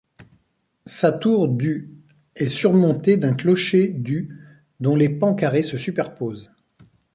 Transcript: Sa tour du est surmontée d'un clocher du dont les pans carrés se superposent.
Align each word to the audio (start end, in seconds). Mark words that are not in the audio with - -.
Sa 0.87 1.11
tour 1.11 1.47
du 1.47 1.91
est 2.35 2.47
surmontée 2.47 3.17
d'un 3.17 3.35
clocher 3.35 3.87
du 3.89 4.35
dont 4.79 4.95
les 4.95 5.09
pans 5.09 5.35
carrés 5.35 5.61
se 5.61 5.77
superposent. 5.77 6.49